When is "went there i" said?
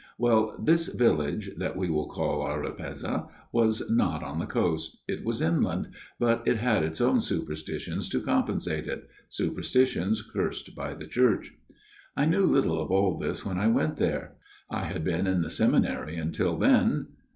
13.67-14.85